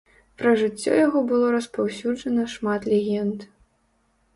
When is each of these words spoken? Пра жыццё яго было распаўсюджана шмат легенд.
Пра 0.41 0.53
жыццё 0.61 0.95
яго 1.07 1.21
было 1.33 1.47
распаўсюджана 1.57 2.49
шмат 2.59 2.93
легенд. 2.97 3.51